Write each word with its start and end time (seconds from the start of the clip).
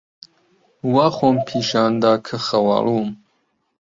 وا 0.93 1.07
خۆم 1.15 1.35
پیشان 1.47 1.91
دا 2.03 2.13
کە 2.25 2.35
خەواڵووم. 2.47 3.09